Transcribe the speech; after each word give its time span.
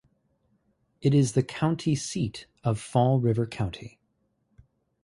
It 0.99 1.13
is 1.13 1.33
the 1.33 1.43
county 1.43 1.93
seat 1.93 2.47
of 2.63 2.79
Fall 2.79 3.19
River 3.19 3.45
County. 3.45 3.99